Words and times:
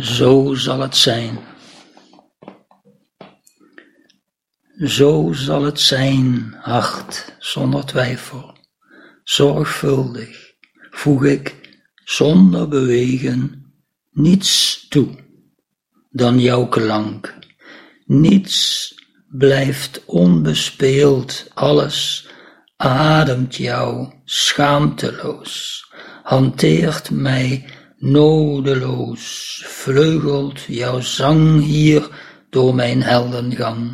Zo 0.00 0.54
zal 0.54 0.80
het 0.80 0.96
zijn. 0.96 1.38
Zo 4.86 5.32
zal 5.32 5.62
het 5.62 5.80
zijn, 5.80 6.54
hart, 6.60 7.36
zonder 7.38 7.84
twijfel, 7.84 8.56
zorgvuldig, 9.22 10.54
voeg 10.90 11.24
ik, 11.24 11.54
zonder 12.04 12.68
bewegen, 12.68 13.72
niets 14.10 14.86
toe 14.88 15.08
dan 16.10 16.40
jouw 16.40 16.66
klank. 16.66 17.34
Niets 18.04 18.94
blijft 19.28 20.04
onbespeeld, 20.04 21.50
alles 21.54 22.28
ademt 22.76 23.56
jou 23.56 24.12
schaamteloos, 24.24 25.84
hanteert 26.22 27.10
mij 27.10 27.68
nodeloos, 28.04 29.62
vleugelt 29.66 30.60
jouw 30.62 31.00
zang 31.00 31.62
hier 31.62 32.08
door 32.50 32.74
mijn 32.74 33.02
heldengang. 33.02 33.90